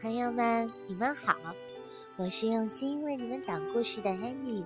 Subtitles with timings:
[0.00, 1.36] 朋友们，你们好，
[2.16, 4.64] 我是用心为你们讲故事的艾米。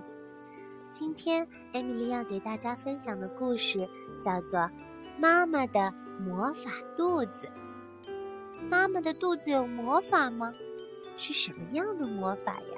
[0.93, 3.85] 今天艾米丽要给大家分享的故事
[4.21, 4.59] 叫做
[5.19, 7.49] 《妈妈的魔法肚子》。
[8.69, 10.53] 妈妈的肚子有魔法吗？
[11.17, 12.77] 是什么样的魔法呀？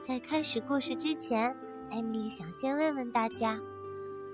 [0.00, 1.54] 在开始故事之前，
[1.90, 3.60] 艾米丽想先问问大家，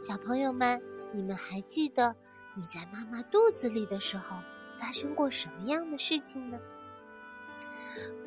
[0.00, 0.80] 小朋友们，
[1.12, 2.14] 你们还记得
[2.54, 4.36] 你在妈妈肚子里的时候？
[4.80, 6.58] 发生过什么样的事情呢？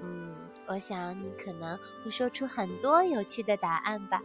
[0.04, 0.36] 嗯，
[0.68, 4.22] 我想你可能会说出很多有趣的答案吧。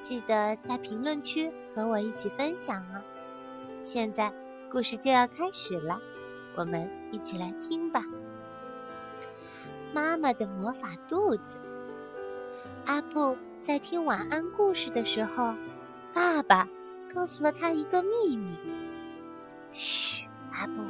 [0.00, 3.02] 记得在评论区和我一起分享哦。
[3.82, 4.32] 现在
[4.70, 6.00] 故事就要开始了，
[6.56, 8.04] 我们一起来听吧。
[9.92, 11.58] 妈妈的魔法肚子。
[12.86, 15.54] 阿布在听晚安故事的时候，
[16.12, 16.68] 爸爸
[17.14, 18.56] 告诉了他一个秘密。
[19.70, 20.82] 嘘，阿布。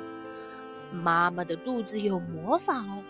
[0.93, 3.03] 妈妈的肚子有魔法哦，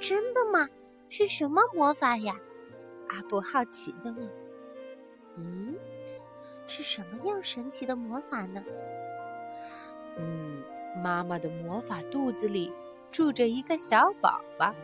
[0.00, 0.66] 真的吗？
[1.10, 2.34] 是什么魔法呀？
[3.08, 4.30] 阿布好奇的问。
[5.36, 5.74] 嗯，
[6.66, 8.62] 是什么样神奇的魔法呢？
[10.16, 10.62] 嗯，
[11.02, 12.72] 妈妈的魔法肚子里
[13.10, 14.74] 住着一个小宝宝，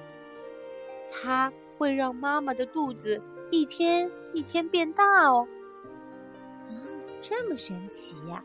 [1.11, 5.47] 它会让妈妈的肚子一天一天变大哦。
[6.69, 6.73] 啊，
[7.21, 8.43] 这么神奇呀！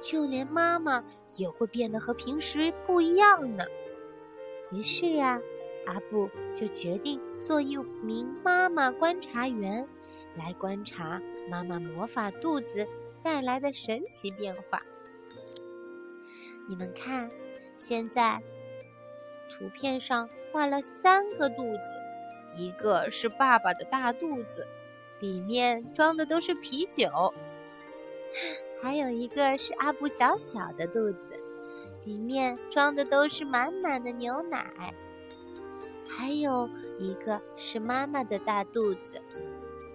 [0.00, 1.02] 就连妈妈
[1.36, 3.64] 也会变得和平时不一样呢。
[4.70, 5.40] 于是呀，
[5.86, 9.86] 阿布就决定做一名妈妈观察员，
[10.36, 12.86] 来观察妈妈魔法肚子
[13.22, 14.80] 带来的神奇变化。
[16.68, 17.30] 你们看，
[17.76, 18.40] 现在
[19.50, 21.92] 图片上画了三个肚子，
[22.56, 24.66] 一个是爸爸的大肚子，
[25.20, 27.34] 里面装的都是啤酒。
[28.82, 31.38] 还有一个是阿布小小的肚子，
[32.04, 34.92] 里面装的都是满满的牛奶。
[36.08, 39.22] 还有一个是妈妈的大肚子，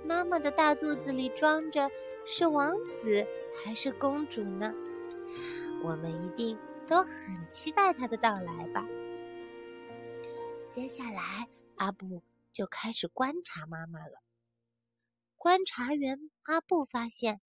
[0.06, 1.92] 妈妈的大肚子里装着
[2.26, 3.28] 是王子
[3.62, 4.74] 还是公主呢？
[5.84, 8.88] 我们一定都很期待他的到来吧。
[10.70, 12.24] 接下来，阿布
[12.54, 14.24] 就开始观察妈妈了。
[15.36, 17.42] 观察员阿布发现，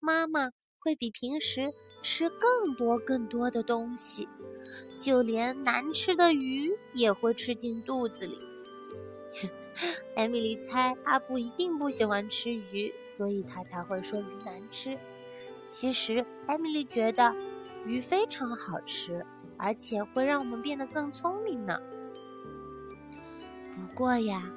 [0.00, 0.50] 妈妈。
[0.82, 1.70] 会比平时
[2.02, 4.26] 吃更多更多的东西，
[4.98, 8.38] 就连难吃的鱼也会吃进肚子里。
[10.16, 14.98] 艾米丽猜阿布一定不喜欢吃鱼，所以他才会说鱼难吃。
[15.68, 17.34] 其实艾米丽觉得
[17.86, 19.24] 鱼非常好吃，
[19.56, 21.78] 而且会让我们变得更聪明呢。
[23.76, 24.50] 不过呀，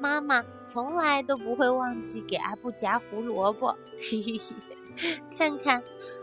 [0.00, 3.76] 妈妈从来都不会忘记给阿布夹胡萝卜。
[3.98, 4.56] 嘿嘿嘿。
[5.36, 5.82] 看看，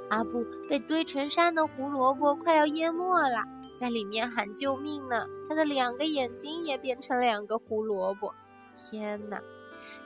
[0.09, 3.43] 阿布被堆成山的胡萝卜快要淹没了，
[3.79, 5.25] 在里面喊救命呢。
[5.47, 8.33] 他的两个眼睛也变成两个胡萝卜。
[8.75, 9.39] 天哪，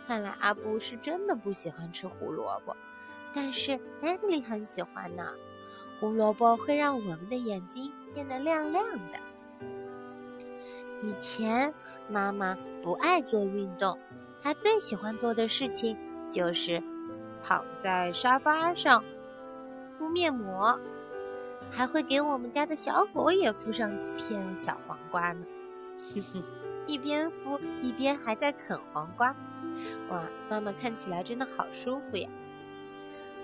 [0.06, 2.76] 看来阿布是真的不喜欢吃胡萝卜，
[3.34, 5.32] 但是艾米丽很喜欢呢。
[6.00, 9.20] 胡萝卜会让我们的眼睛变得亮亮的。
[11.02, 11.74] 以前
[12.10, 13.98] 妈妈不爱做运动，
[14.44, 15.98] 她最喜欢做的事情
[16.30, 16.84] 就是。
[17.47, 19.02] 躺在沙发上
[19.90, 20.78] 敷面膜，
[21.72, 25.46] 还会给我们家的小狗也敷上几片小黄瓜呢。
[26.86, 29.34] 一边敷一边还在啃黄瓜，
[30.09, 32.30] 哇，妈妈看起来真的好舒服呀。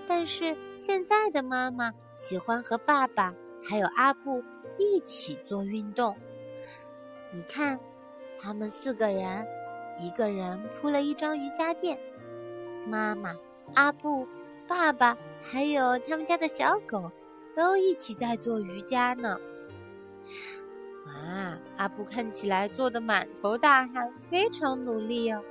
[0.06, 3.32] 但是现在的妈妈喜欢和爸爸
[3.62, 4.44] 还有阿布
[4.78, 6.14] 一起做运动。
[7.32, 7.80] 你看，
[8.38, 9.46] 他们四个人，
[9.98, 11.98] 一个人铺了一张瑜伽垫，
[12.86, 13.34] 妈妈。
[13.72, 14.28] 阿布、
[14.68, 17.10] 爸爸还有他们家的小狗，
[17.56, 19.38] 都一起在做瑜伽呢。
[21.06, 25.42] 哇，阿布看起来做的满头大汗，非常努力哦。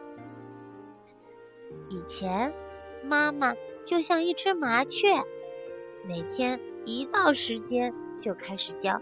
[1.90, 2.54] 以前，
[3.04, 5.22] 妈妈就像一只麻雀，
[6.06, 9.02] 每天一到时间就开始叫：“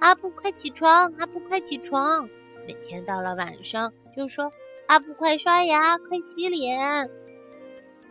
[0.00, 2.28] 阿布快起床，阿布快起床。”
[2.66, 4.50] 每天到了晚上就说
[4.86, 7.10] ：“阿布快刷牙，快洗脸。”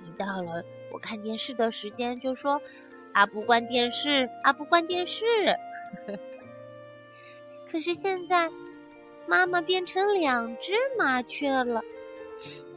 [0.06, 2.62] 一到了我看电视的时间，就说
[3.14, 5.26] ：“阿布关电视，阿布关电视。”
[7.72, 8.50] 可是现在，
[9.26, 11.82] 妈妈变成两只麻雀了。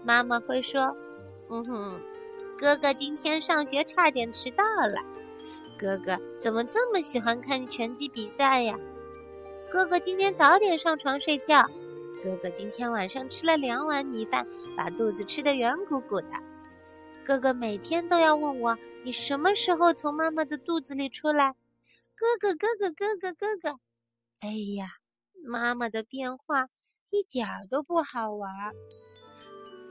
[0.04, 0.96] 妈妈会说
[1.50, 2.00] ：“嗯哼，
[2.58, 5.02] 哥哥今天上学差点迟到了。
[5.76, 8.78] 哥哥怎么这么喜欢看拳击比赛呀？
[9.68, 11.68] 哥哥今天早点上床睡觉。
[12.22, 14.46] 哥哥今天晚上吃了两碗米饭，
[14.76, 16.28] 把肚子吃得圆鼓鼓的。”
[17.24, 21.54] 哥哥每天都要问我：“你什么时候从妈妈的肚子里出来？”
[22.14, 23.80] 哥哥，哥哥，哥哥，哥哥，
[24.42, 24.88] 哎呀，
[25.44, 26.68] 妈妈的变化
[27.10, 28.50] 一点儿都不好玩。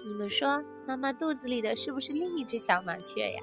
[0.06, 3.42] 你们说，妈妈肚子里的是不是另一只小麻雀呀？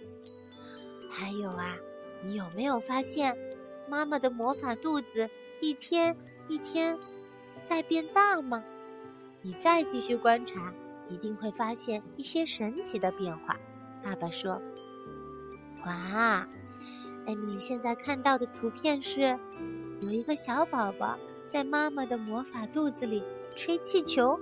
[1.10, 1.76] 还有啊，
[2.22, 3.36] 你有没有发现，
[3.88, 5.28] 妈妈的魔法肚子
[5.60, 6.16] 一天
[6.48, 6.98] 一天
[7.62, 8.62] 在变大吗？
[9.42, 10.72] 你再继续观察，
[11.10, 13.58] 一定会发现一些神奇的变化。
[14.02, 14.62] 爸爸说
[15.84, 16.48] ：“哇，
[17.26, 19.38] 艾米现在看到的图片是，
[20.00, 23.22] 有一个小宝宝在妈妈的魔法肚子里
[23.54, 24.40] 吹气球，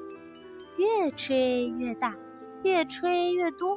[0.76, 2.14] 越吹越大，
[2.62, 3.76] 越吹越多。”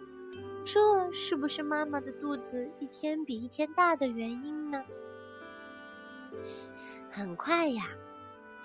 [0.64, 4.84] 这是不是妈妈的肚子一天比一天大的原因呢？
[7.10, 7.88] 很快呀，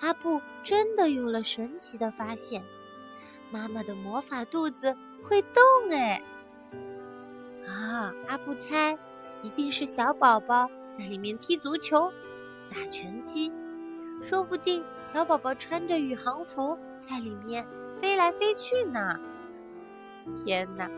[0.01, 2.63] 阿布真的有了神奇的发现：
[3.51, 6.21] 妈妈的魔法肚子会动哎！
[7.67, 8.97] 啊，阿布猜，
[9.41, 12.11] 一定是小宝宝在里面踢足球、
[12.69, 13.51] 打拳击，
[14.21, 17.65] 说不定小宝宝穿着宇航服在里面
[17.99, 19.19] 飞来飞去呢！
[20.43, 20.89] 天哪！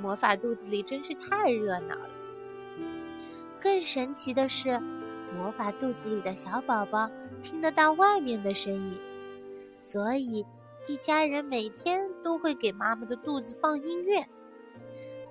[0.00, 2.10] 魔法肚子里真是太热闹了。
[3.60, 4.80] 更神奇的是，
[5.36, 7.10] 魔法肚子里的小宝宝
[7.42, 8.98] 听得到外面的声音，
[9.76, 10.44] 所以
[10.86, 14.26] 一家人每天都会给妈妈的肚子放音乐。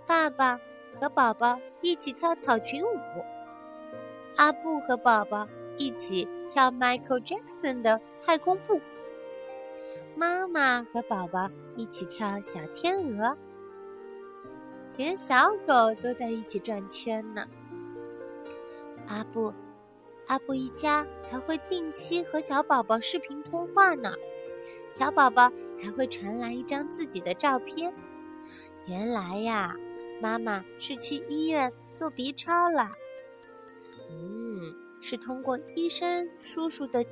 [0.07, 0.59] 爸爸
[1.00, 2.98] 和宝宝一起跳草裙舞，
[4.38, 8.80] 阿布和宝宝一起跳 Michael Jackson 的太空步，
[10.15, 13.38] 妈妈和宝宝一起跳小天鹅。
[14.95, 17.45] 连小狗都在一起转圈呢。
[19.07, 19.54] 阿布，
[20.27, 24.13] 阿布一家还会定期和小宝宝视频通话呢。
[24.91, 25.51] 小宝宝
[25.81, 27.93] 还会传来一张自己的照片。
[28.88, 29.75] 原来呀，
[30.21, 32.91] 妈妈是去医院做 B 超了。
[34.09, 37.05] 嗯，是通过医生叔叔的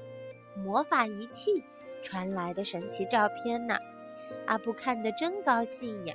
[0.57, 1.63] 魔法仪器
[2.03, 3.77] 传来的神奇照片呢。
[4.45, 6.13] 阿布看得真高兴呀。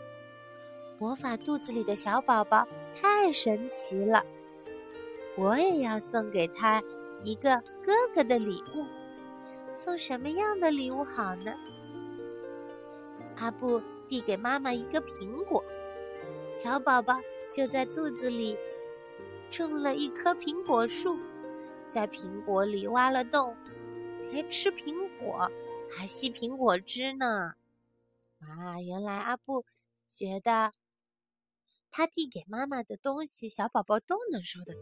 [0.98, 4.22] 魔法肚子里的小宝宝太神奇了，
[5.36, 6.82] 我也要送给他
[7.22, 8.84] 一个哥哥的礼物。
[9.76, 11.52] 送什么样的礼物好呢？
[13.36, 15.62] 阿布递给妈妈一个苹果，
[16.52, 17.20] 小宝宝
[17.52, 18.56] 就在肚子里
[19.50, 21.18] 种了一棵苹果树，
[21.88, 23.56] 在苹果里挖了洞，
[24.32, 25.50] 还吃苹果，
[25.90, 27.54] 还吸苹果汁呢。
[28.40, 29.64] 啊，原来阿布
[30.06, 30.72] 觉得。
[31.96, 34.80] 他递给妈妈的东西，小宝宝都能收得到。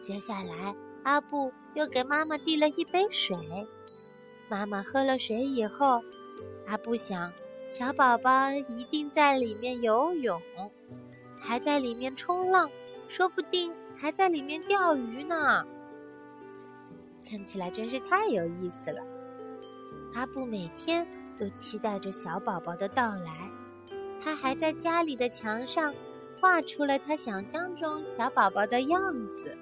[0.00, 3.36] 接下来，阿布又给妈妈递了一杯水。
[4.54, 6.00] 妈妈喝了水以后，
[6.68, 7.32] 阿布想，
[7.68, 10.40] 小宝宝一定在里面游泳，
[11.40, 12.70] 还在里面冲浪，
[13.08, 15.66] 说不定还在里面钓鱼呢。
[17.28, 19.02] 看起来真是太有意思了。
[20.14, 21.04] 阿布每天
[21.36, 23.50] 都期待着小宝宝的到来。
[24.22, 25.92] 他还在家里的墙上
[26.40, 29.00] 画出了他想象中小宝宝的样
[29.32, 29.58] 子，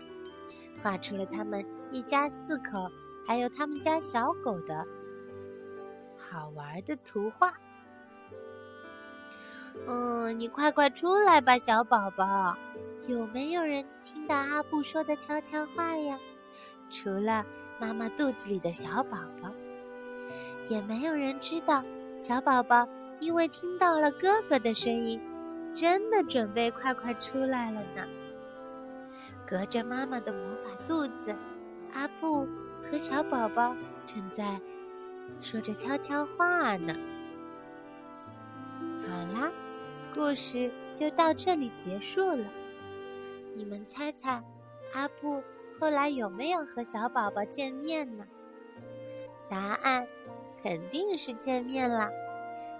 [0.82, 2.90] 画出了他们一家四口，
[3.26, 4.86] 还有他们家小狗的
[6.16, 7.54] 好玩的图画。
[9.86, 12.56] 嗯，你快快出来吧，小宝宝！
[13.06, 16.18] 有没有人听到阿布说的悄悄话呀？
[16.90, 17.44] 除了
[17.80, 19.50] 妈妈肚子里的小宝宝，
[20.68, 21.82] 也没有人知道
[22.16, 22.86] 小宝宝。
[23.18, 25.20] 因为听到了哥哥的声音，
[25.72, 28.04] 真的准备快快出来了呢。
[29.46, 31.32] 隔着妈妈的魔法肚子，
[31.94, 32.48] 阿布
[32.82, 33.74] 和小宝宝
[34.06, 34.60] 正在
[35.40, 36.94] 说着悄悄话呢。
[39.08, 39.50] 好啦，
[40.14, 42.44] 故事就到这里结束了。
[43.54, 44.42] 你们猜猜，
[44.94, 45.42] 阿布
[45.78, 48.26] 后来有没有和小宝宝见面呢？
[49.48, 50.06] 答案
[50.62, 52.10] 肯定是见面啦。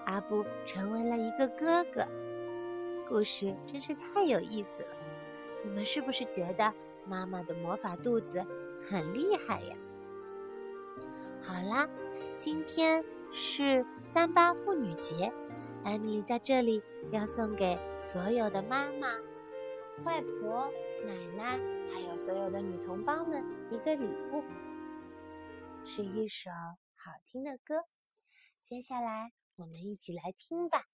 [0.05, 2.07] 阿布成为了一个哥哥，
[3.07, 4.89] 故事真是太有意思了。
[5.65, 6.73] 你们是不是觉得
[7.07, 8.45] 妈妈的魔法肚子
[8.89, 9.77] 很厉害呀？
[11.53, 11.87] 好啦，
[12.39, 15.31] 今天是三八妇女节，
[15.85, 19.09] 艾米丽在这里要送给所有的妈妈、
[20.03, 20.73] 外婆、
[21.05, 21.59] 奶奶，
[21.93, 24.43] 还有所有的女同胞们一个礼物，
[25.85, 26.51] 是一首
[26.97, 27.85] 好听的歌。
[28.63, 29.33] 接下来。
[29.57, 30.87] 我们一起来听吧。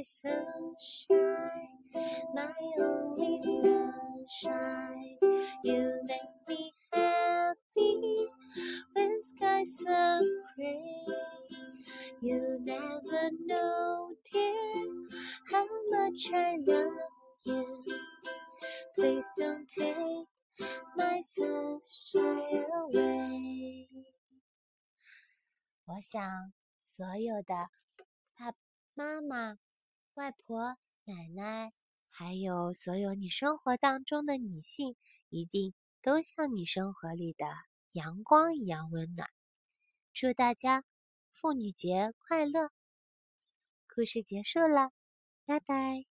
[0.02, 1.68] sunshine,
[2.34, 5.18] my only sunshine.
[5.62, 8.28] You make me happy
[8.94, 10.22] when skies are
[10.54, 11.04] gray.
[12.22, 14.86] You never know, dear,
[15.50, 16.92] how much I love
[17.44, 17.84] you.
[18.94, 20.26] Please don't take
[20.96, 23.88] my sunshine away.
[25.88, 27.68] 我想，所有的
[28.34, 28.52] 爸、
[28.94, 29.58] 妈妈、
[30.15, 31.71] 外婆、奶奶，
[32.09, 34.95] 还有所有你生活当中的女性，
[35.29, 37.45] 一定都像你生活里的
[37.93, 39.29] 阳光一样温暖。
[40.13, 40.83] 祝大家
[41.31, 42.69] 妇女节快乐！
[43.95, 44.91] 故事结束了，
[45.45, 46.10] 拜拜。